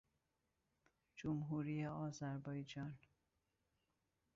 جمهوری 1.15 1.85
آذربایجان 1.85 2.95